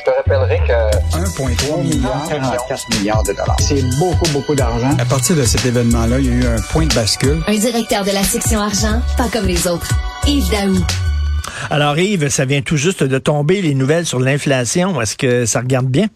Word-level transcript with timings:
Je 0.00 0.10
te 0.10 0.16
rappellerai 0.16 0.60
que 0.66 1.18
1,3 1.18 1.82
milliard, 1.82 2.26
44 2.26 2.88
milliards 2.96 3.22
de 3.22 3.32
dollars. 3.32 3.56
c'est 3.60 3.82
beaucoup, 3.98 4.30
beaucoup 4.32 4.54
d'argent. 4.54 4.96
À 4.98 5.04
partir 5.04 5.36
de 5.36 5.42
cet 5.42 5.66
événement-là, 5.66 6.18
il 6.20 6.26
y 6.26 6.30
a 6.30 6.32
eu 6.36 6.46
un 6.46 6.60
point 6.72 6.86
de 6.86 6.94
bascule. 6.94 7.42
Un 7.46 7.54
directeur 7.58 8.02
de 8.02 8.10
la 8.10 8.22
section 8.22 8.60
argent, 8.60 9.02
pas 9.18 9.28
comme 9.30 9.44
les 9.44 9.66
autres. 9.66 9.90
Yves 10.26 10.48
Daou. 10.50 10.78
Alors 11.68 11.98
Yves, 11.98 12.30
ça 12.30 12.46
vient 12.46 12.62
tout 12.62 12.78
juste 12.78 13.04
de 13.04 13.18
tomber 13.18 13.60
les 13.60 13.74
nouvelles 13.74 14.06
sur 14.06 14.20
l'inflation. 14.20 14.98
Est-ce 15.02 15.16
que 15.16 15.44
ça 15.44 15.60
regarde 15.60 15.88
bien? 15.88 16.06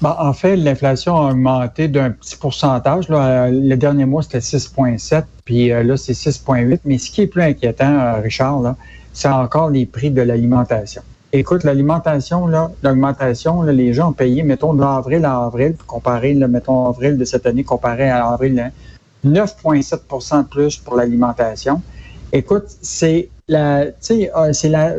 Bon, 0.00 0.14
en 0.18 0.32
fait, 0.32 0.56
l'inflation 0.56 1.16
a 1.16 1.30
augmenté 1.30 1.86
d'un 1.86 2.10
petit 2.10 2.36
pourcentage. 2.36 3.08
Là. 3.08 3.46
Euh, 3.46 3.50
Le 3.52 3.76
dernier 3.76 4.04
mois, 4.04 4.22
c'était 4.24 4.38
6,7, 4.38 5.22
puis 5.44 5.70
euh, 5.70 5.84
là, 5.84 5.96
c'est 5.96 6.12
6,8. 6.14 6.80
Mais 6.84 6.98
ce 6.98 7.08
qui 7.08 7.22
est 7.22 7.28
plus 7.28 7.42
inquiétant, 7.42 8.00
euh, 8.00 8.20
Richard, 8.20 8.74
c'est 9.12 9.28
encore 9.28 9.70
les 9.70 9.86
prix 9.86 10.10
de 10.10 10.22
l'alimentation. 10.22 11.02
Écoute, 11.34 11.64
l'alimentation, 11.64 12.46
là, 12.46 12.70
l'augmentation, 12.82 13.62
là, 13.62 13.72
les 13.72 13.94
gens 13.94 14.10
ont 14.10 14.12
payé, 14.12 14.42
mettons, 14.42 14.74
d'avril 14.74 15.24
à 15.24 15.44
avril, 15.44 15.74
comparé, 15.86 16.34
là, 16.34 16.46
mettons, 16.46 16.86
avril 16.86 17.16
de 17.16 17.24
cette 17.24 17.46
année 17.46 17.64
comparé 17.64 18.10
à 18.10 18.26
avril, 18.28 18.60
hein, 18.60 18.70
9,7% 19.26 20.42
de 20.42 20.48
plus 20.48 20.76
pour 20.76 20.96
l'alimentation. 20.96 21.80
Écoute, 22.32 22.64
c'est 22.82 23.30
la, 23.48 23.86
tu 23.86 23.92
sais, 24.00 24.30
euh, 24.36 24.52
c'est 24.52 24.68
la, 24.68 24.94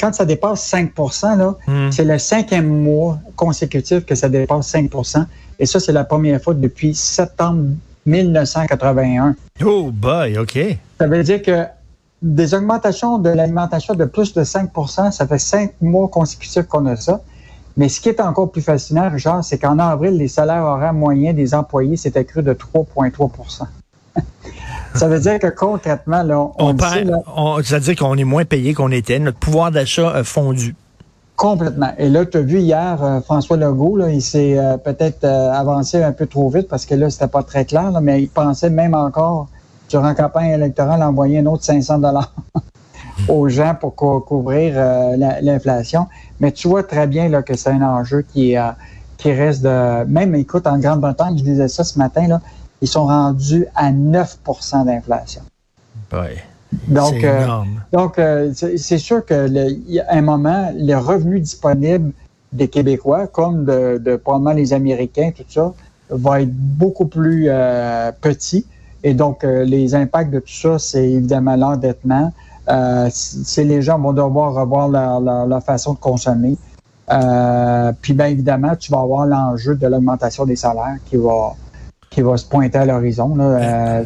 quand 0.00 0.14
ça 0.14 0.24
dépasse 0.24 0.62
5 0.62 0.92
là, 1.36 1.54
Hmm. 1.66 1.90
c'est 1.90 2.04
le 2.04 2.18
cinquième 2.18 2.68
mois 2.68 3.18
consécutif 3.34 4.04
que 4.04 4.14
ça 4.14 4.28
dépasse 4.28 4.68
5% 4.68 5.26
Et 5.58 5.66
ça, 5.66 5.80
c'est 5.80 5.92
la 5.92 6.04
première 6.04 6.40
fois 6.42 6.54
depuis 6.54 6.94
septembre 6.94 7.64
1981. 8.04 9.34
Oh 9.64 9.90
boy, 9.90 10.38
OK. 10.38 10.58
Ça 10.98 11.06
veut 11.06 11.22
dire 11.22 11.42
que 11.42 11.64
des 12.26 12.54
augmentations 12.54 13.18
de 13.18 13.30
l'alimentation 13.30 13.94
de 13.94 14.04
plus 14.04 14.34
de 14.34 14.42
5% 14.42 15.12
ça 15.12 15.26
fait 15.26 15.38
cinq 15.38 15.72
mois 15.80 16.08
consécutifs 16.08 16.66
qu'on 16.66 16.86
a 16.86 16.96
ça. 16.96 17.20
Mais 17.76 17.88
ce 17.88 18.00
qui 18.00 18.08
est 18.08 18.20
encore 18.20 18.50
plus 18.50 18.62
fascinant, 18.62 19.08
Richard, 19.10 19.44
c'est 19.44 19.58
qu'en 19.58 19.78
avril, 19.78 20.16
les 20.16 20.28
salaires 20.28 20.64
horaires 20.64 20.94
moyens 20.94 21.36
des 21.36 21.54
employés 21.54 21.96
s'est 21.96 22.16
accru 22.16 22.42
de 22.42 22.54
3,3% 22.54 23.64
Ça 24.94 25.08
veut 25.08 25.20
dire 25.20 25.38
que 25.38 25.48
concrètement, 25.48 26.22
là, 26.22 26.40
on, 26.40 26.52
On 26.58 26.78
sait, 26.78 27.04
là, 27.04 27.18
on- 27.36 27.58
c'est-à-dire 27.62 27.96
qu'on 27.96 28.16
est 28.16 28.24
moins 28.24 28.46
payé 28.46 28.72
qu'on 28.72 28.90
était. 28.90 29.18
Notre 29.18 29.38
pouvoir 29.38 29.70
d'achat 29.70 30.10
a 30.10 30.24
fondu. 30.24 30.74
Complètement. 31.36 31.92
Et 31.98 32.08
là, 32.08 32.24
tu 32.24 32.38
as 32.38 32.40
vu 32.40 32.60
hier, 32.60 33.02
euh, 33.04 33.20
François 33.20 33.58
Legault, 33.58 33.98
là, 33.98 34.10
il 34.10 34.22
s'est 34.22 34.58
euh, 34.58 34.78
peut-être 34.78 35.24
euh, 35.24 35.52
avancé 35.52 36.02
un 36.02 36.12
peu 36.12 36.26
trop 36.26 36.48
vite 36.48 36.66
parce 36.66 36.86
que 36.86 36.94
là, 36.94 37.10
c'était 37.10 37.28
pas 37.28 37.42
très 37.42 37.66
clair, 37.66 37.90
là, 37.90 38.00
mais 38.00 38.22
il 38.22 38.28
pensait 38.28 38.70
même 38.70 38.94
encore, 38.94 39.48
durant 39.88 40.04
la 40.08 40.14
campagne 40.14 40.50
électorale, 40.50 41.02
envoyer 41.02 41.38
un 41.38 41.46
autre 41.46 41.64
500 41.64 41.98
dollars 41.98 42.32
aux 43.28 43.48
gens 43.48 43.74
pour 43.78 43.94
cou- 43.94 44.20
couvrir 44.20 44.74
euh, 44.76 45.16
la- 45.16 45.40
l'inflation. 45.40 46.06
Mais 46.40 46.52
tu 46.52 46.68
vois 46.68 46.82
très 46.82 47.06
bien 47.06 47.28
là, 47.28 47.42
que 47.42 47.56
c'est 47.56 47.70
un 47.70 47.82
enjeu 47.82 48.22
qui, 48.22 48.56
euh, 48.56 48.70
qui 49.16 49.32
reste 49.32 49.62
de... 49.62 50.04
Même, 50.04 50.34
écoute, 50.34 50.66
en 50.66 50.78
Grande-Bretagne, 50.78 51.38
je 51.38 51.44
disais 51.44 51.68
ça 51.68 51.84
ce 51.84 51.98
matin, 51.98 52.26
là, 52.28 52.40
ils 52.82 52.88
sont 52.88 53.06
rendus 53.06 53.66
à 53.74 53.90
9% 53.90 54.84
d'inflation. 54.84 55.42
Donc, 56.88 57.14
c'est 57.20 57.24
euh, 57.26 57.44
énorme. 57.44 57.82
donc, 57.92 58.18
euh, 58.18 58.50
c'est 58.54 58.76
c'est 58.76 58.98
sûr 58.98 59.24
que 59.24 59.34
le- 59.48 59.70
il 59.70 59.92
y 59.94 60.00
a 60.00 60.06
un 60.10 60.20
moment, 60.20 60.70
les 60.74 60.94
revenus 60.94 61.40
disponibles 61.42 62.12
des 62.52 62.68
Québécois, 62.68 63.28
comme 63.28 63.64
de, 63.64 63.98
de 63.98 64.16
probablement 64.16 64.52
les 64.52 64.72
Américains, 64.72 65.30
tout 65.34 65.44
ça, 65.48 65.72
va 66.10 66.42
être 66.42 66.52
beaucoup 66.52 67.06
plus 67.06 67.46
euh, 67.48 68.12
petit. 68.20 68.66
Et 69.06 69.14
donc, 69.14 69.44
euh, 69.44 69.62
les 69.64 69.94
impacts 69.94 70.32
de 70.32 70.40
tout 70.40 70.52
ça, 70.64 70.80
c'est 70.80 71.08
évidemment 71.08 71.54
l'endettement. 71.54 72.32
Euh, 72.68 73.08
les 73.58 73.80
gens 73.80 74.00
vont 74.00 74.12
devoir 74.12 74.52
revoir 74.54 74.88
leur, 74.88 75.20
leur- 75.20 75.46
leur 75.46 75.62
façon 75.62 75.92
de 75.92 75.98
consommer. 75.98 76.56
Euh, 77.12 77.92
puis, 78.02 78.14
bien 78.14 78.26
évidemment, 78.26 78.74
tu 78.74 78.90
vas 78.90 78.98
avoir 78.98 79.24
l'enjeu 79.26 79.76
de 79.76 79.86
l'augmentation 79.86 80.44
des 80.44 80.56
salaires 80.56 80.96
qui 81.08 81.16
va 81.16 81.54
qui 82.10 82.20
va 82.22 82.36
se 82.36 82.44
pointer 82.46 82.78
à 82.78 82.86
l'horizon. 82.86 83.36
Euh, 83.38 84.02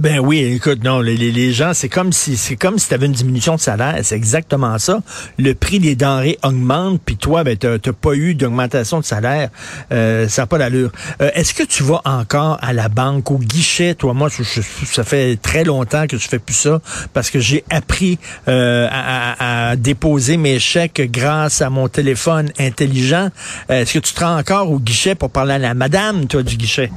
Ben 0.00 0.20
oui, 0.20 0.38
écoute, 0.38 0.84
non, 0.84 1.00
les, 1.00 1.16
les- 1.16 1.52
gens, 1.52 1.72
c'est 1.74 1.88
comme 1.88 2.12
si 2.12 2.36
c'est 2.36 2.54
comme 2.56 2.78
si 2.78 2.86
tu 2.88 2.94
avais 2.94 3.06
une 3.06 3.12
diminution 3.12 3.56
de 3.56 3.60
salaire, 3.60 3.96
c'est 4.02 4.14
exactement 4.14 4.78
ça. 4.78 5.00
Le 5.38 5.54
prix 5.54 5.80
des 5.80 5.96
denrées 5.96 6.38
augmente, 6.44 7.00
puis 7.04 7.16
toi, 7.16 7.42
ben 7.42 7.56
t'as 7.56 7.78
pas 7.92 8.14
eu 8.14 8.34
d'augmentation 8.34 9.00
de 9.00 9.04
salaire, 9.04 9.48
euh, 9.90 10.28
ça 10.28 10.42
n'a 10.42 10.46
pas 10.46 10.58
d'allure. 10.58 10.92
Euh, 11.20 11.30
Est-ce 11.34 11.52
que 11.52 11.64
tu 11.64 11.82
vas 11.82 12.00
encore 12.04 12.58
à 12.60 12.72
la 12.72 12.88
banque, 12.88 13.30
au 13.32 13.38
guichet, 13.38 13.94
toi, 13.94 14.14
moi, 14.14 14.28
ça 14.30 15.02
fait 15.04 15.36
très 15.40 15.64
longtemps 15.64 16.06
que 16.06 16.16
je 16.16 16.28
fais 16.28 16.38
plus 16.38 16.54
ça, 16.54 16.80
parce 17.12 17.30
que 17.30 17.40
j'ai 17.40 17.64
appris 17.70 18.18
euh, 18.46 18.86
à, 18.90 19.32
à- 19.32 19.70
à 19.70 19.76
déposer 19.76 20.36
mes 20.36 20.58
chèques 20.60 21.10
grâce 21.10 21.60
à 21.60 21.70
mon 21.70 21.88
téléphone 21.88 22.50
intelligent. 22.60 23.30
Euh, 23.70 23.80
Est-ce 23.82 23.94
que 23.94 23.98
tu 23.98 24.12
te 24.14 24.20
rends 24.24 24.38
encore 24.38 24.70
au 24.70 24.78
guichet 24.78 25.14
pour 25.16 25.30
parler 25.30 25.54
à 25.54 25.58
la 25.58 25.74
madame, 25.74 26.26
toi, 26.26 26.42
du 26.44 26.56
guichet? 26.56 26.90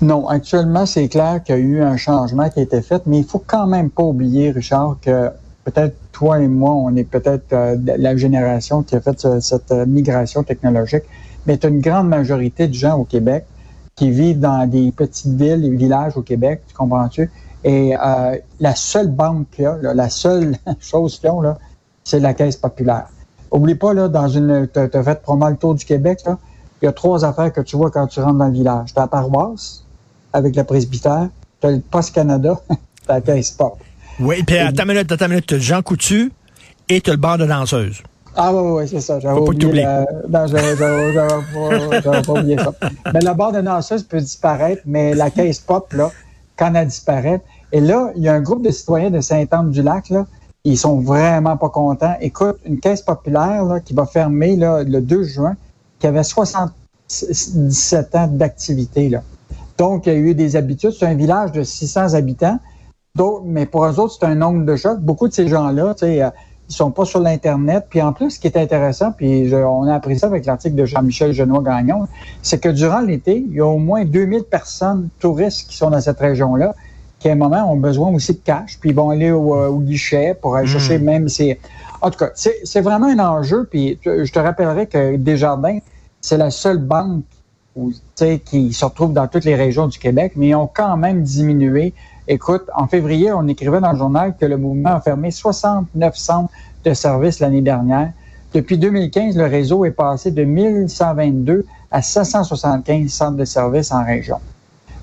Non, 0.00 0.28
actuellement, 0.28 0.86
c'est 0.86 1.08
clair 1.08 1.40
qu'il 1.44 1.56
y 1.56 1.58
a 1.58 1.60
eu 1.60 1.82
un 1.82 1.96
changement 1.96 2.47
qui 2.50 2.60
a 2.60 2.62
été 2.62 2.82
fait, 2.82 3.02
mais 3.06 3.18
il 3.18 3.24
faut 3.24 3.42
quand 3.46 3.66
même 3.66 3.90
pas 3.90 4.02
oublier, 4.02 4.50
Richard, 4.50 4.96
que 5.02 5.30
peut-être 5.64 5.96
toi 6.12 6.40
et 6.40 6.48
moi, 6.48 6.72
on 6.74 6.94
est 6.96 7.04
peut-être 7.04 7.52
euh, 7.52 7.76
la 7.98 8.16
génération 8.16 8.82
qui 8.82 8.96
a 8.96 9.00
fait 9.00 9.18
ce- 9.20 9.40
cette 9.40 9.70
euh, 9.72 9.86
migration 9.86 10.42
technologique, 10.42 11.04
mais 11.46 11.58
tu 11.58 11.66
as 11.66 11.70
une 11.70 11.80
grande 11.80 12.08
majorité 12.08 12.68
de 12.68 12.74
gens 12.74 12.96
au 12.98 13.04
Québec 13.04 13.46
qui 13.96 14.10
vivent 14.10 14.40
dans 14.40 14.68
des 14.68 14.92
petites 14.92 15.34
villes 15.34 15.64
et 15.64 15.70
villages 15.70 16.16
au 16.16 16.22
Québec, 16.22 16.62
tu 16.68 16.74
comprends-tu? 16.74 17.30
Et 17.64 17.96
euh, 17.96 18.36
la 18.60 18.74
seule 18.76 19.08
banque 19.08 19.50
qu'il 19.50 19.64
y 19.64 19.66
a, 19.66 19.76
là, 19.76 19.94
la 19.94 20.08
seule 20.08 20.56
chose 20.80 21.18
qu'ils 21.18 21.30
ont, 21.30 21.40
là, 21.40 21.58
c'est 22.04 22.20
la 22.20 22.34
Caisse 22.34 22.56
populaire. 22.56 23.08
Oublie 23.50 23.74
pas, 23.74 23.94
là, 23.94 24.08
dans 24.08 24.28
une. 24.28 24.68
Tu 24.72 24.78
as 24.78 25.02
fait 25.02 25.20
probablement 25.22 25.50
le 25.50 25.56
tour 25.56 25.74
du 25.74 25.84
Québec. 25.84 26.20
Il 26.80 26.84
y 26.84 26.88
a 26.88 26.92
trois 26.92 27.24
affaires 27.24 27.52
que 27.52 27.60
tu 27.60 27.76
vois 27.76 27.90
quand 27.90 28.06
tu 28.06 28.20
rentres 28.20 28.38
dans 28.38 28.46
le 28.46 28.52
village. 28.52 28.92
Tu 28.94 28.98
as 28.98 29.02
la 29.02 29.08
paroisse 29.08 29.84
avec 30.32 30.54
le 30.54 30.64
presbytère, 30.64 31.28
tu 31.60 31.66
as 31.66 31.70
le 31.72 31.80
Poste 31.80 32.14
Canada, 32.14 32.60
tu 32.68 32.74
as 33.08 33.14
la 33.14 33.20
Caisse 33.20 33.50
Pop. 33.50 33.78
Oui, 34.20 34.42
puis 34.42 34.58
attends 34.58 34.82
une 34.84 34.88
minute, 34.88 35.12
attends 35.12 35.26
une 35.26 35.30
minute, 35.32 35.46
t'as 35.46 35.58
Jean 35.58 35.82
Coutu 35.82 36.32
et 36.88 37.00
t'as 37.00 37.12
le 37.12 37.16
bar 37.18 37.38
de 37.38 37.46
danseuse. 37.46 38.02
Ah 38.40 38.52
oui, 38.54 38.82
oui, 38.82 38.88
c'est 38.88 39.00
ça. 39.00 39.18
J'avais 39.18 39.38
oublié. 39.40 39.82
la- 39.82 40.06
Non, 40.28 40.46
j'avais 40.46 40.76
pas, 42.22 42.32
oublié 42.32 42.56
ça. 42.56 42.72
Mais 43.12 43.20
la 43.20 43.34
barre 43.34 43.52
de 43.52 43.60
danseuse 43.60 44.04
peut 44.04 44.20
disparaître, 44.20 44.82
mais 44.86 45.14
la 45.14 45.30
caisse 45.30 45.58
pop, 45.58 45.92
là, 45.92 46.10
quand 46.56 46.72
elle 46.74 46.86
disparaît. 46.86 47.40
Et 47.72 47.80
là, 47.80 48.10
il 48.16 48.22
y 48.22 48.28
a 48.28 48.34
un 48.34 48.40
groupe 48.40 48.64
de 48.64 48.70
citoyens 48.70 49.10
de 49.10 49.20
Saint-Anne-du-Lac, 49.20 50.10
là, 50.10 50.26
ils 50.64 50.78
sont 50.78 51.00
vraiment 51.00 51.56
pas 51.56 51.68
contents. 51.68 52.14
Écoute, 52.20 52.58
une 52.64 52.78
caisse 52.78 53.02
populaire, 53.02 53.64
là, 53.64 53.80
qui 53.80 53.92
va 53.94 54.06
fermer, 54.06 54.54
là, 54.56 54.84
le 54.84 55.00
2 55.00 55.24
juin, 55.24 55.56
qui 55.98 56.06
avait 56.06 56.22
77 56.22 58.14
ans 58.14 58.28
d'activité, 58.28 59.08
là. 59.08 59.22
Donc, 59.78 60.06
il 60.06 60.12
y 60.12 60.16
a 60.16 60.18
eu 60.18 60.34
des 60.34 60.56
habitudes. 60.56 60.90
C'est 60.98 61.06
un 61.06 61.14
village 61.14 61.52
de 61.52 61.62
600 61.62 62.14
habitants. 62.14 62.58
Donc, 63.14 63.42
mais 63.44 63.66
pour 63.66 63.84
eux 63.86 63.98
autres, 63.98 64.16
c'est 64.20 64.26
un 64.26 64.34
nombre 64.34 64.64
de 64.64 64.76
chocs. 64.76 65.00
Beaucoup 65.00 65.28
de 65.28 65.32
ces 65.32 65.48
gens-là, 65.48 65.94
tu 65.94 66.00
sais, 66.06 66.22
euh, 66.22 66.30
ils 66.68 66.74
sont 66.74 66.90
pas 66.90 67.04
sur 67.04 67.20
l'Internet. 67.20 67.86
Puis 67.88 68.02
en 68.02 68.12
plus, 68.12 68.32
ce 68.32 68.40
qui 68.40 68.46
est 68.48 68.56
intéressant, 68.56 69.12
puis 69.12 69.48
je- 69.48 69.56
on 69.56 69.84
a 69.84 69.94
appris 69.94 70.18
ça 70.18 70.26
avec 70.26 70.44
l'article 70.44 70.74
de 70.74 70.84
Jean-Michel 70.84 71.32
Genois-Gagnon, 71.32 72.06
c'est 72.42 72.60
que 72.60 72.68
durant 72.68 73.00
l'été, 73.00 73.44
il 73.48 73.54
y 73.54 73.60
a 73.60 73.66
au 73.66 73.78
moins 73.78 74.04
2000 74.04 74.44
personnes 74.44 75.08
touristes 75.18 75.68
qui 75.68 75.76
sont 75.76 75.90
dans 75.90 76.00
cette 76.00 76.18
région-là, 76.20 76.74
qui 77.18 77.28
à 77.28 77.32
un 77.32 77.36
moment 77.36 77.72
ont 77.72 77.76
besoin 77.76 78.10
aussi 78.10 78.34
de 78.34 78.40
cash, 78.44 78.78
puis 78.80 78.90
ils 78.90 78.94
vont 78.96 79.10
aller 79.10 79.30
au, 79.30 79.54
euh, 79.56 79.68
au 79.68 79.78
guichet 79.80 80.36
pour 80.40 80.56
aller 80.56 80.66
chercher 80.68 80.98
même 80.98 81.28
ces... 81.28 81.58
En 82.02 82.10
tout 82.10 82.18
cas, 82.18 82.30
c'est 82.34 82.80
vraiment 82.80 83.06
un 83.06 83.18
enjeu, 83.18 83.66
puis 83.68 83.98
je 84.04 84.30
te 84.30 84.38
rappellerai 84.38 84.86
que 84.86 85.16
Desjardins, 85.16 85.78
c'est 86.20 86.36
la 86.36 86.50
seule 86.50 86.78
banque 86.78 87.24
qui 88.44 88.72
se 88.72 88.84
retrouve 88.84 89.12
dans 89.12 89.26
toutes 89.26 89.44
les 89.44 89.54
régions 89.54 89.86
du 89.86 89.98
Québec, 89.98 90.32
mais 90.36 90.48
ils 90.48 90.54
ont 90.54 90.70
quand 90.72 90.96
même 90.96 91.22
diminué. 91.22 91.94
Écoute, 92.26 92.64
en 92.74 92.86
février, 92.86 93.32
on 93.32 93.46
écrivait 93.48 93.80
dans 93.80 93.92
le 93.92 93.98
journal 93.98 94.34
que 94.38 94.46
le 94.46 94.56
mouvement 94.56 94.96
a 94.96 95.00
fermé 95.00 95.30
69 95.30 96.16
centres 96.16 96.50
de 96.84 96.94
services 96.94 97.40
l'année 97.40 97.62
dernière. 97.62 98.12
Depuis 98.52 98.78
2015, 98.78 99.36
le 99.36 99.44
réseau 99.44 99.84
est 99.84 99.90
passé 99.90 100.30
de 100.30 100.44
1122 100.44 101.64
à 101.90 102.02
775 102.02 103.10
centres 103.10 103.36
de 103.36 103.44
services 103.44 103.92
en 103.92 104.04
région. 104.04 104.38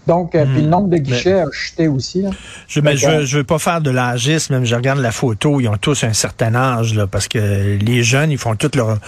Donc, 0.08 0.36
euh, 0.36 0.46
puis 0.46 0.62
le 0.62 0.68
nombre 0.68 0.90
de 0.90 0.98
guichets 0.98 1.42
a 1.42 1.46
chuté 1.52 1.88
aussi. 1.88 2.22
Là. 2.22 2.30
Je 2.68 2.80
ne 2.80 2.86
D'accord. 2.86 3.22
je, 3.26 3.38
veux 3.38 3.44
pas 3.44 3.58
faire 3.60 3.82
de 3.82 3.90
l'âgisme, 3.90 4.54
même 4.54 4.66
je 4.66 4.76
regarde 4.76 5.00
la 5.00 5.12
photo, 5.12 5.60
ils 5.60 5.68
ont 5.68 5.78
tous 5.78 6.04
un 6.04 6.14
certain 6.14 6.54
âge, 6.54 6.94
là, 6.94 7.08
parce 7.08 7.28
que 7.28 7.78
les 7.80 8.04
jeunes, 8.04 8.30
ils 8.32 8.38
font 8.38 8.56
toutes 8.56 8.76
leurs 8.76 9.00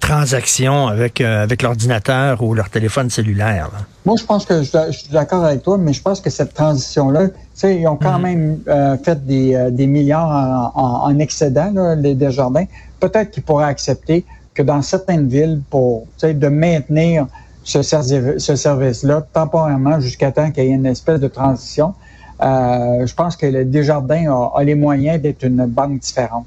transactions 0.00 0.88
avec, 0.88 1.20
euh, 1.20 1.42
avec 1.44 1.62
l'ordinateur 1.62 2.42
ou 2.42 2.54
leur 2.54 2.68
téléphone 2.68 3.10
cellulaire. 3.10 3.68
là. 3.72 3.78
Moi, 4.04 4.16
je 4.18 4.24
pense 4.24 4.44
que 4.44 4.62
je, 4.62 4.70
je 4.90 4.98
suis 4.98 5.08
d'accord 5.10 5.44
avec 5.44 5.62
toi, 5.62 5.78
mais 5.78 5.92
je 5.92 6.02
pense 6.02 6.20
que 6.20 6.30
cette 6.30 6.54
transition-là, 6.54 7.28
tu 7.28 7.34
sais, 7.54 7.76
ils 7.80 7.86
ont 7.86 7.96
quand 7.96 8.18
même 8.18 8.58
euh, 8.68 8.96
fait 9.04 9.24
des, 9.24 9.54
euh, 9.54 9.70
des 9.70 9.86
milliards 9.86 10.72
en, 10.74 10.80
en- 10.82 11.04
en 11.10 11.18
excédent, 11.18 11.70
là, 11.74 11.94
les 11.94 12.14
Desjardins. 12.14 12.64
Peut-être 12.98 13.30
qu'ils 13.30 13.42
pourraient 13.42 13.66
accepter 13.66 14.24
que 14.54 14.62
dans 14.62 14.82
certaines 14.82 15.28
villes, 15.28 15.60
pour, 15.70 16.06
de 16.22 16.48
maintenir 16.48 17.26
ce, 17.64 17.82
servi- 17.82 18.38
ce 18.38 18.56
service-là 18.56 19.22
temporairement 19.32 20.00
jusqu'à 20.00 20.32
temps 20.32 20.50
qu'il 20.50 20.64
y 20.64 20.68
ait 20.68 20.74
une 20.74 20.86
espèce 20.86 21.20
de 21.20 21.28
transition. 21.28 21.94
Euh, 22.42 23.06
je 23.06 23.14
pense 23.14 23.36
que 23.36 23.46
le 23.46 23.64
Desjardins 23.64 24.50
a, 24.54 24.64
les 24.64 24.74
moyens 24.74 25.20
d'être 25.20 25.44
une 25.44 25.66
banque 25.66 25.98
différente. 25.98 26.46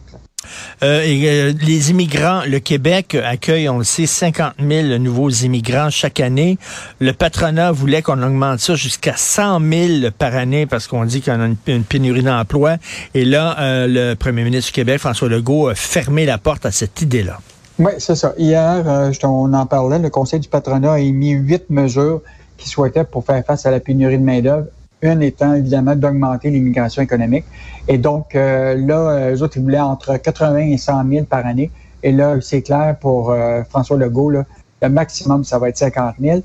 Euh, 0.83 1.03
euh, 1.05 1.53
les 1.61 1.91
immigrants, 1.91 2.41
le 2.45 2.59
Québec 2.59 3.15
accueille, 3.23 3.69
on 3.69 3.77
le 3.77 3.83
sait, 3.85 4.05
50 4.05 4.55
000 4.59 4.97
nouveaux 4.97 5.29
immigrants 5.29 5.89
chaque 5.89 6.19
année. 6.19 6.57
Le 6.99 7.13
patronat 7.13 7.71
voulait 7.71 8.01
qu'on 8.01 8.21
augmente 8.21 8.59
ça 8.59 8.75
jusqu'à 8.75 9.15
100 9.15 9.61
000 9.61 10.11
par 10.17 10.35
année 10.35 10.65
parce 10.65 10.87
qu'on 10.87 11.05
dit 11.05 11.21
qu'on 11.21 11.39
a 11.39 11.47
une, 11.67 11.83
pénurie 11.83 12.23
d'emplois. 12.23 12.75
Et 13.13 13.23
là, 13.23 13.87
le 13.87 14.15
premier 14.15 14.43
ministre 14.43 14.71
du 14.71 14.73
Québec, 14.73 14.99
François 14.99 15.29
Legault, 15.29 15.69
a 15.69 15.75
fermé 15.75 16.25
la 16.25 16.37
porte 16.37 16.65
à 16.65 16.71
cette 16.71 17.01
idée-là. 17.01 17.39
Oui, 17.85 17.91
c'est 17.97 18.15
ça. 18.15 18.33
Hier, 18.37 19.11
on 19.23 19.53
en 19.53 19.65
parlait, 19.65 19.99
le 19.99 20.09
Conseil 20.09 20.39
du 20.39 20.47
patronat 20.47 20.93
a 20.93 20.99
émis 20.99 21.31
huit 21.31 21.69
mesures 21.69 22.21
qui 22.55 22.69
souhaitaient 22.69 23.03
pour 23.03 23.25
faire 23.25 23.43
face 23.43 23.65
à 23.65 23.71
la 23.71 23.81
pénurie 23.81 24.17
de 24.17 24.23
main-d'œuvre 24.23 24.67
une 25.01 25.21
étant 25.21 25.53
évidemment 25.53 25.93
d'augmenter 25.93 26.49
l'immigration 26.49 27.01
économique. 27.01 27.43
Et 27.89 27.97
donc 27.97 28.35
euh, 28.35 28.75
là, 28.77 29.33
eux 29.33 29.43
autres, 29.43 29.57
ils 29.57 29.63
voulaient 29.63 29.81
entre 29.81 30.15
80 30.15 30.59
et 30.59 30.77
100 30.77 31.09
000 31.09 31.25
par 31.25 31.45
année. 31.45 31.71
Et 32.03 32.13
là, 32.13 32.37
c'est 32.39 32.61
clair 32.61 32.95
pour 33.01 33.31
euh, 33.31 33.63
François 33.69 33.97
Legault, 33.97 34.29
là, 34.29 34.45
le 34.81 34.87
maximum, 34.87 35.43
ça 35.43 35.59
va 35.59 35.67
être 35.67 35.77
50 35.77 36.15
000. 36.21 36.39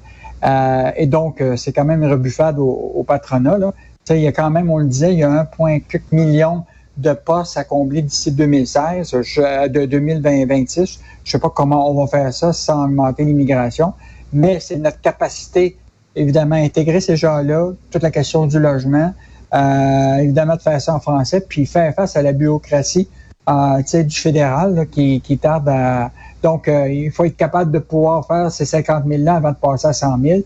Euh, 0.44 0.91
et 0.96 1.06
donc, 1.06 1.41
c'est 1.55 1.73
quand 1.73 1.84
même 1.84 2.05
rebuffade 2.05 2.58
au, 2.58 2.93
au 2.96 3.05
patronat. 3.05 3.58
Là. 3.58 3.73
il 4.11 4.19
y 4.23 4.26
a 4.26 4.32
quand 4.32 4.50
même, 4.50 4.70
on 4.70 4.79
le 4.79 4.87
disait, 4.87 5.12
il 5.12 5.20
y 5.20 5.23
a 5.23 5.49
1,4 5.56 6.00
million 6.11 6.64
de 6.98 7.12
postes 7.12 7.56
à 7.56 7.64
combler 7.64 8.02
d'ici 8.02 8.32
2016, 8.32 9.12
de 9.12 9.86
2026. 9.86 10.98
Je 11.24 11.28
ne 11.28 11.30
sais 11.30 11.38
pas 11.38 11.50
comment 11.50 11.90
on 11.90 11.94
va 11.94 12.06
faire 12.06 12.32
ça 12.34 12.52
sans 12.52 12.84
augmenter 12.84 13.24
l'immigration, 13.24 13.94
mais 14.32 14.60
c'est 14.60 14.76
notre 14.76 15.00
capacité 15.00 15.76
évidemment, 16.18 16.56
intégrer 16.56 17.00
ces 17.00 17.16
gens-là, 17.16 17.72
toute 17.90 18.02
la 18.02 18.10
question 18.10 18.46
du 18.46 18.58
logement, 18.58 19.12
euh, 19.54 20.16
évidemment, 20.16 20.56
de 20.56 20.62
faire 20.62 20.80
ça 20.80 20.94
en 20.94 21.00
français, 21.00 21.40
puis 21.40 21.64
faire 21.66 21.94
face 21.94 22.16
à 22.16 22.22
la 22.22 22.32
bureaucratie 22.32 23.08
euh, 23.48 23.82
du 24.02 24.16
fédéral 24.16 24.86
qui, 24.90 25.38
tarde 25.40 25.68
à... 25.68 26.10
Donc, 26.42 26.68
euh, 26.68 26.88
il 26.88 27.10
faut 27.10 27.24
être 27.24 27.36
capable 27.36 27.72
de 27.72 27.78
pouvoir 27.78 28.26
faire 28.26 28.50
ces 28.52 28.64
50 28.64 29.04
000 29.06 29.22
là 29.22 29.36
avant 29.36 29.50
de 29.50 29.56
passer 29.56 29.88
à 29.88 29.92
100 29.92 30.18
000. 30.20 30.40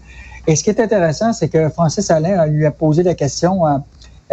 Et 0.46 0.56
ce 0.56 0.64
qui 0.64 0.70
est 0.70 0.80
intéressant, 0.80 1.32
c'est 1.32 1.48
que 1.48 1.68
Francis 1.68 2.10
Alain 2.10 2.46
lui 2.46 2.64
a 2.64 2.70
posé 2.70 3.02
la 3.02 3.14
question 3.14 3.62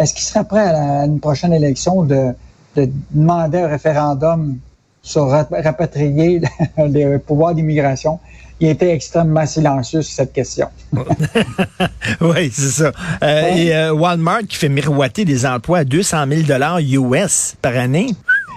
est-ce 0.00 0.14
qu'il 0.14 0.24
serait 0.24 0.44
prêt 0.44 0.66
à, 0.66 1.04
une 1.04 1.20
prochaine 1.20 1.52
élection 1.52 2.02
de, 2.02 2.34
de 2.76 2.88
demander 3.12 3.58
un 3.58 3.68
référendum 3.68 4.58
sur 5.02 5.28
rapatrier 5.28 6.42
les 6.78 7.18
pouvoirs 7.18 7.54
d'immigration? 7.54 8.18
il 8.60 8.68
était 8.68 8.92
extrêmement 8.92 9.46
silencieux 9.46 10.02
sur 10.02 10.14
cette 10.14 10.32
question. 10.32 10.68
oui, 12.20 12.50
c'est 12.52 12.82
ça. 12.82 12.92
Euh, 13.22 13.54
et 13.54 13.74
euh, 13.74 13.92
Walmart 13.92 14.42
qui 14.46 14.56
fait 14.56 14.68
miroiter 14.68 15.24
des 15.24 15.46
emplois 15.46 15.78
à 15.78 15.84
200 15.84 16.26
000 16.46 17.14
US 17.16 17.56
par 17.62 17.76
année. 17.76 18.14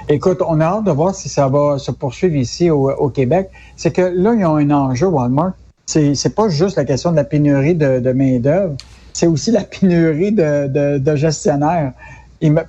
Écoute, 0.09 0.41
on 0.45 0.59
a 0.59 0.65
hâte 0.65 0.83
de 0.83 0.91
voir 0.91 1.15
si 1.15 1.29
ça 1.29 1.47
va 1.47 1.77
se 1.79 1.91
poursuivre 1.91 2.35
ici 2.35 2.69
au, 2.69 3.09
Québec. 3.09 3.49
C'est 3.77 3.91
que 3.91 4.01
là, 4.01 4.33
ils 4.37 4.45
ont 4.45 4.57
un 4.57 4.69
enjeu, 4.71 5.07
Walmart. 5.07 5.53
C'est, 5.85 6.15
c'est 6.15 6.35
pas 6.35 6.49
juste 6.49 6.75
la 6.75 6.83
question 6.83 7.11
de 7.11 7.15
la 7.15 7.23
pénurie 7.23 7.75
de, 7.75 8.11
main-d'œuvre, 8.11 8.75
c'est 9.13 9.27
aussi 9.27 9.51
la 9.51 9.63
pénurie 9.63 10.31
de, 10.31 11.15
gestionnaires. 11.15 11.93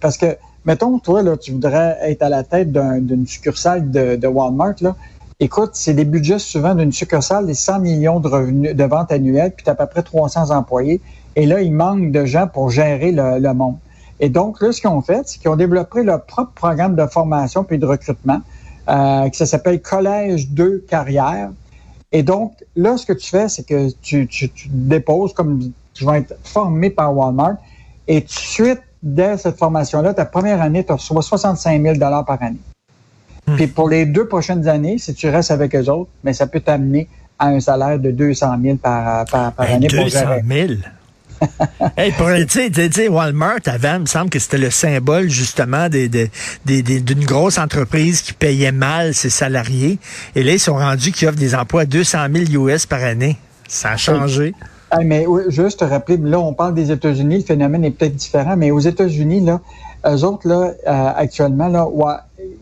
parce 0.00 0.16
que, 0.16 0.36
mettons, 0.64 0.98
toi, 0.98 1.22
là, 1.22 1.36
tu 1.36 1.52
voudrais 1.52 1.98
être 2.02 2.22
à 2.22 2.28
la 2.28 2.44
tête 2.44 2.70
d'une 2.72 3.26
succursale 3.26 3.90
de, 3.90 4.16
de 4.16 4.26
Walmart, 4.26 4.74
là 4.80 4.94
Écoute, 5.40 5.70
c'est 5.72 5.94
des 5.94 6.04
budgets 6.04 6.38
souvent 6.38 6.76
d'une 6.76 6.92
succursale 6.92 7.46
des 7.46 7.54
100 7.54 7.80
millions 7.80 8.20
de 8.20 8.28
revenus 8.28 8.74
de 8.74 8.84
ventes 8.84 9.10
annuelles, 9.10 9.52
puis 9.54 9.64
tu 9.64 9.70
as 9.70 9.72
à 9.72 9.76
peu 9.76 9.86
près 9.86 10.02
300 10.02 10.50
employés. 10.50 11.00
Et 11.34 11.44
là, 11.46 11.60
il 11.60 11.72
manque 11.72 12.12
de 12.12 12.24
gens 12.24 12.46
pour 12.46 12.70
gérer 12.70 13.10
le, 13.10 13.52
monde. 13.52 13.76
Et 14.20 14.28
donc, 14.28 14.62
là, 14.62 14.70
ce 14.70 14.80
qu'ils 14.80 14.90
ont 14.90 15.00
fait, 15.00 15.22
c'est 15.26 15.40
qu'ils 15.40 15.50
ont 15.50 15.56
développé 15.56 16.04
leur 16.04 16.24
propre 16.24 16.52
programme 16.54 16.94
de 16.94 17.04
formation 17.06 17.64
puis 17.64 17.78
de 17.78 17.86
recrutement, 17.86 18.42
euh, 18.88 19.28
qui 19.28 19.44
s'appelle 19.44 19.82
Collège 19.82 20.50
2 20.50 20.84
Carrière. 20.88 21.50
Et 22.12 22.22
donc, 22.22 22.54
là, 22.76 22.96
ce 22.96 23.04
que 23.04 23.12
tu 23.12 23.28
fais, 23.28 23.48
c'est 23.48 23.66
que 23.66 23.90
tu, 24.02 24.28
tu, 24.28 24.50
déposes 24.68 25.32
comme 25.32 25.72
tu 25.94 26.04
vas 26.04 26.18
être 26.18 26.34
formé 26.42 26.90
par 26.90 27.16
Walmart. 27.16 27.56
Et 28.06 28.20
tout 28.20 28.26
de 28.26 28.32
suite, 28.32 28.82
dès 29.02 29.38
cette 29.38 29.56
formation-là, 29.56 30.12
ta 30.12 30.26
première 30.26 30.60
année, 30.60 30.84
tu 30.84 30.92
reçois 30.92 31.22
65 31.22 31.82
000 31.82 31.98
par 31.98 32.42
année. 32.42 32.58
Hmm. 33.46 33.56
Puis 33.56 33.66
pour 33.68 33.88
les 33.88 34.06
deux 34.06 34.26
prochaines 34.26 34.68
années, 34.68 34.98
si 34.98 35.14
tu 35.14 35.28
restes 35.28 35.50
avec 35.50 35.74
eux 35.74 35.88
autres, 35.88 36.10
mais 36.22 36.32
ça 36.32 36.46
peut 36.46 36.60
t'amener 36.60 37.08
à 37.38 37.48
un 37.48 37.60
salaire 37.60 37.98
de 37.98 38.10
200 38.10 38.56
000 38.62 38.76
par, 38.76 39.24
par, 39.26 39.52
par 39.52 39.70
année 39.70 39.88
200 39.88 40.18
000? 40.46 40.72
hey, 41.96 42.12
pour, 42.12 42.28
tu 42.48 42.70
sais, 42.72 43.08
Walmart, 43.08 43.58
avant, 43.66 43.96
il 43.96 44.00
me 44.02 44.06
semble 44.06 44.30
que 44.30 44.38
c'était 44.38 44.58
le 44.58 44.70
symbole, 44.70 45.28
justement, 45.28 45.88
d'une 45.88 47.24
grosse 47.24 47.58
entreprise 47.58 48.22
qui 48.22 48.32
payait 48.32 48.72
mal 48.72 49.14
ses 49.14 49.30
salariés. 49.30 49.98
Et 50.34 50.42
là, 50.42 50.52
ils 50.52 50.60
sont 50.60 50.76
rendus 50.76 51.12
qui 51.12 51.26
offrent 51.26 51.38
des 51.38 51.54
emplois 51.54 51.82
à 51.82 51.86
200 51.86 52.18
000 52.32 52.66
US 52.66 52.86
par 52.86 53.02
année. 53.02 53.36
Ça 53.68 53.90
a 53.90 53.96
changé. 53.96 54.54
Mais 55.02 55.26
juste 55.48 55.80
te 55.80 55.84
rappeler, 55.84 56.16
là, 56.18 56.38
on 56.38 56.52
parle 56.52 56.74
des 56.74 56.92
États-Unis, 56.92 57.38
le 57.38 57.44
phénomène 57.44 57.84
est 57.84 57.90
peut-être 57.90 58.14
différent, 58.14 58.56
mais 58.56 58.70
aux 58.70 58.80
États-Unis, 58.80 59.40
là, 59.40 59.60
eux 60.06 60.24
autres, 60.24 60.46
là, 60.46 60.72
euh, 60.86 61.12
actuellement, 61.16 61.68
là, 61.68 61.88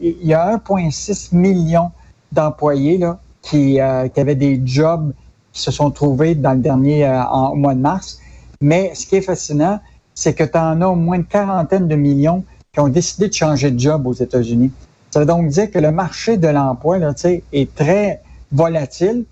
il 0.01 0.27
y 0.27 0.35
a 0.35 0.57
1,6 0.57 1.35
million 1.35 1.91
d'employés 2.31 2.99
là, 2.99 3.19
qui, 3.43 3.81
euh, 3.81 4.09
qui, 4.09 4.21
avaient 4.21 4.35
des 4.35 4.61
jobs 4.65 5.13
qui 5.53 5.61
se 5.61 5.71
sont 5.71 5.91
trouvés 5.91 6.35
dans 6.35 6.53
le 6.53 6.61
dernier 6.61 7.05
euh, 7.05 7.23
en, 7.25 7.57
mois 7.57 7.75
de 7.75 7.81
mars. 7.81 8.21
Mais 8.61 8.93
ce 8.95 9.07
qui 9.07 9.17
est 9.17 9.23
fascinant, 9.23 9.81
c'est 10.15 10.35
que 10.35 10.45
tu 10.45 10.57
en 10.57 10.81
as 10.81 10.87
au 10.87 10.95
moins 10.95 11.17
une 11.17 11.25
quarantaine 11.25 11.89
de 11.89 11.97
millions 11.97 12.45
qui 12.73 12.81
ont 12.81 12.89
décidé 12.89 13.29
de 13.29 13.35
changer 13.35 13.71
de 13.71 13.79
job 13.79 14.07
aux 14.07 14.13
États-Unis. 14.13 14.71
Ça 15.11 15.21
veut 15.21 15.27
donc 15.27 15.49
dire 15.49 15.71
que 15.71 15.79
le 15.79 15.91
marché 15.91 16.37
de 16.39 16.49
l'emploi 16.49 16.99
là, 16.99 17.13
est 17.53 17.75
très 17.75 18.23
volatile 18.51 19.25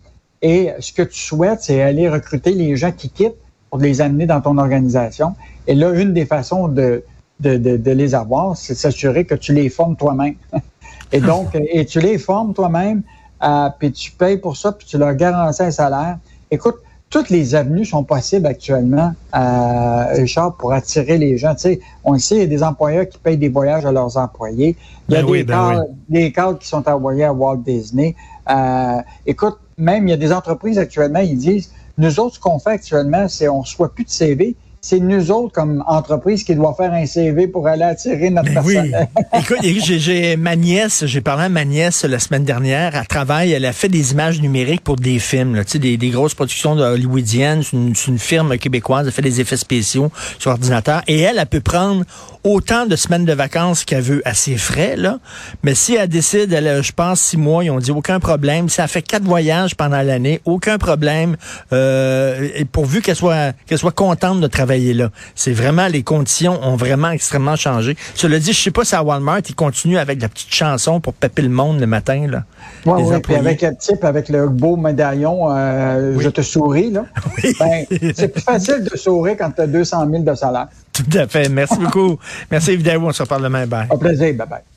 et 0.42 0.70
ce 0.80 0.92
que 0.92 1.02
tu 1.02 1.18
souhaites, 1.18 1.62
c'est 1.62 1.82
aller 1.82 2.08
recruter 2.08 2.52
les 2.52 2.76
gens 2.76 2.92
qui 2.92 3.10
quittent 3.10 3.36
pour 3.68 3.78
les 3.78 4.00
amener 4.00 4.26
dans 4.26 4.40
ton 4.40 4.58
organisation. 4.58 5.34
Et 5.66 5.74
là, 5.74 5.90
une 5.90 6.12
des 6.12 6.26
façons 6.26 6.68
de, 6.68 7.04
de, 7.40 7.56
de, 7.56 7.90
les 7.90 8.14
avoir, 8.14 8.56
c'est 8.56 8.74
s'assurer 8.74 9.24
que 9.24 9.34
tu 9.34 9.52
les 9.52 9.68
formes 9.68 9.96
toi-même. 9.96 10.34
et 11.12 11.20
donc, 11.20 11.48
et 11.54 11.84
tu 11.84 12.00
les 12.00 12.18
formes 12.18 12.54
toi-même, 12.54 13.02
euh, 13.42 13.68
puis 13.78 13.92
tu 13.92 14.10
payes 14.12 14.38
pour 14.38 14.56
ça, 14.56 14.72
puis 14.72 14.86
tu 14.86 14.98
leur 14.98 15.14
garantis 15.14 15.62
un 15.62 15.70
salaire. 15.70 16.18
Écoute, 16.50 16.76
toutes 17.10 17.28
les 17.28 17.54
avenues 17.56 17.84
sont 17.84 18.04
possibles 18.04 18.46
actuellement, 18.46 19.12
euh, 19.34 20.04
Richard, 20.12 20.56
pour 20.56 20.72
attirer 20.72 21.18
les 21.18 21.36
gens. 21.36 21.54
Tu 21.54 21.62
sais, 21.62 21.80
on 22.04 22.12
le 22.12 22.18
sait, 22.20 22.36
il 22.36 22.40
y 22.42 22.44
a 22.44 22.46
des 22.46 22.62
employeurs 22.62 23.08
qui 23.08 23.18
payent 23.18 23.36
des 23.36 23.48
voyages 23.48 23.84
à 23.84 23.90
leurs 23.90 24.16
employés. 24.16 24.76
Il 25.08 25.14
y 25.14 25.18
a 25.18 25.22
ben 25.22 25.32
des, 25.32 25.44
ben 25.44 25.54
cadres, 25.54 25.86
des, 26.08 26.32
cadres, 26.32 26.58
qui 26.58 26.68
sont 26.68 26.88
envoyés 26.88 27.24
à 27.24 27.32
Walt 27.32 27.58
Disney. 27.58 28.14
Euh, 28.48 29.00
écoute, 29.26 29.58
même 29.80 30.06
il 30.06 30.10
y 30.10 30.14
a 30.14 30.18
des 30.18 30.32
entreprises 30.32 30.78
actuellement, 30.78 31.20
ils 31.20 31.38
disent, 31.38 31.72
nous 31.98 32.20
autres, 32.20 32.36
ce 32.36 32.40
qu'on 32.40 32.58
fait 32.58 32.70
actuellement, 32.70 33.28
c'est 33.28 33.48
on 33.48 33.58
ne 33.58 33.62
reçoit 33.62 33.92
plus 33.92 34.04
de 34.04 34.10
CV, 34.10 34.56
c'est 34.82 34.98
nous 34.98 35.30
autres, 35.30 35.52
comme 35.52 35.84
entreprise, 35.86 36.42
qui 36.42 36.54
doit 36.54 36.74
faire 36.74 36.92
un 36.92 37.04
CV 37.04 37.46
pour 37.46 37.66
aller 37.68 37.82
attirer 37.82 38.30
notre 38.30 38.48
ben 38.48 38.54
personne. 38.54 38.96
Oui. 39.34 39.38
Écoute, 39.40 39.58
j'ai 39.82 40.36
ma 40.36 40.56
nièce, 40.56 41.04
j'ai 41.04 41.20
parlé 41.20 41.44
à 41.44 41.48
ma 41.50 41.66
nièce 41.66 42.04
la 42.04 42.18
semaine 42.18 42.44
dernière. 42.44 42.96
Elle 42.96 43.06
travaille, 43.06 43.52
elle 43.52 43.66
a 43.66 43.74
fait 43.74 43.88
des 43.88 44.12
images 44.12 44.40
numériques 44.40 44.80
pour 44.80 44.96
des 44.96 45.18
films, 45.18 45.54
là, 45.54 45.64
des, 45.64 45.96
des 45.98 46.08
grosses 46.08 46.34
productions 46.34 46.72
hollywoodiennes. 46.72 47.62
C'est 47.62 47.76
une, 47.76 47.94
une, 48.08 48.18
firme 48.18 48.56
québécoise, 48.56 49.06
elle 49.06 49.12
fait 49.12 49.22
des 49.22 49.40
effets 49.40 49.58
spéciaux 49.58 50.10
sur 50.38 50.50
ordinateur. 50.50 51.02
Et 51.06 51.20
elle, 51.20 51.38
elle 51.38 51.46
peut 51.46 51.60
prendre 51.60 52.04
autant 52.42 52.86
de 52.86 52.96
semaines 52.96 53.26
de 53.26 53.34
vacances 53.34 53.84
qu'elle 53.84 54.02
veut 54.02 54.22
à 54.24 54.32
ses 54.32 54.56
frais, 54.56 54.96
là. 54.96 55.18
Mais 55.62 55.74
si 55.74 55.94
elle 55.94 56.08
décide, 56.08 56.52
elle, 56.54 56.82
je 56.82 56.92
pense, 56.92 57.20
six 57.20 57.36
mois, 57.36 57.64
ils 57.64 57.70
ont 57.70 57.78
dit 57.78 57.90
aucun 57.90 58.18
problème. 58.18 58.70
Si 58.70 58.80
elle 58.80 58.88
fait 58.88 59.02
quatre 59.02 59.24
voyages 59.24 59.74
pendant 59.74 60.00
l'année, 60.00 60.40
aucun 60.46 60.78
problème. 60.78 61.36
Euh, 61.74 62.48
pourvu 62.72 63.02
qu'elle 63.02 63.16
soit, 63.16 63.52
qu'elle 63.66 63.78
soit 63.78 63.92
contente 63.92 64.40
de 64.40 64.46
travailler 64.46 64.69
là. 64.78 65.10
C'est 65.34 65.52
vraiment, 65.52 65.86
les 65.86 66.02
conditions 66.02 66.58
ont 66.62 66.76
vraiment 66.76 67.10
extrêmement 67.10 67.56
changé. 67.56 67.96
Cela 68.14 68.38
dit, 68.38 68.52
je 68.52 68.60
sais 68.60 68.70
pas 68.70 68.84
si 68.84 68.94
à 68.94 69.02
Walmart, 69.02 69.40
ils 69.48 69.54
continuent 69.54 69.98
avec 69.98 70.20
la 70.20 70.28
petite 70.28 70.52
chanson 70.52 71.00
pour 71.00 71.14
péper 71.14 71.42
le 71.42 71.48
monde 71.48 71.80
le 71.80 71.86
matin, 71.86 72.26
là. 72.28 72.44
Oui, 72.86 73.02
oui, 73.04 73.20
puis 73.22 73.34
avec 73.34 73.62
le 73.62 73.76
type, 73.76 74.04
avec 74.04 74.28
le 74.28 74.48
beau 74.48 74.76
médaillon, 74.76 75.50
euh, 75.50 76.18
je 76.18 76.28
te 76.28 76.42
souris, 76.42 76.90
là. 76.90 77.04
Ben, 77.58 77.84
c'est 78.14 78.28
plus 78.28 78.42
facile 78.42 78.84
de 78.90 78.96
sourire 78.96 79.36
quand 79.38 79.50
tu 79.50 79.62
as 79.62 79.66
200 79.66 80.08
000 80.10 80.22
de 80.22 80.34
salaire. 80.34 80.68
Tout 80.92 81.18
à 81.18 81.26
fait. 81.26 81.48
Merci 81.48 81.78
beaucoup. 81.78 82.18
Merci, 82.50 82.72
évidemment. 82.72 83.08
On 83.08 83.12
se 83.12 83.22
reparle 83.22 83.42
demain. 83.42 83.66
Bye. 83.66 83.86
Au 83.90 83.98
plaisir. 83.98 84.34
Bye 84.34 84.48
bye. 84.48 84.69